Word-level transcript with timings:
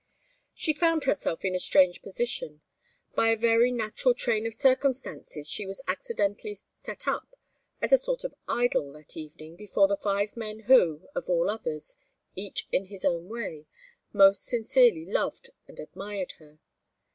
She 0.55 0.73
found 0.73 1.03
herself 1.03 1.45
in 1.45 1.53
a 1.53 1.59
strange 1.59 2.01
position. 2.01 2.61
By 3.13 3.27
a 3.27 3.37
very 3.37 3.71
natural 3.71 4.15
train 4.15 4.47
of 4.47 4.53
circumstances 4.55 5.47
she 5.47 5.67
was 5.67 5.83
accidentally 5.87 6.57
set 6.81 7.07
up 7.07 7.35
as 7.83 7.91
a 7.91 7.99
sort 7.99 8.23
of 8.23 8.33
idol 8.47 8.93
that 8.93 9.15
evening 9.15 9.55
before 9.55 9.87
the 9.87 9.95
five 9.97 10.35
men 10.35 10.61
who, 10.61 11.07
of 11.13 11.29
all 11.29 11.51
others, 11.51 11.97
each 12.35 12.67
in 12.71 12.85
his 12.85 13.05
own 13.05 13.29
way, 13.29 13.67
most 14.11 14.43
sincerely 14.45 15.05
loved 15.05 15.51
and 15.67 15.79
admired 15.79 16.31
her. 16.39 16.57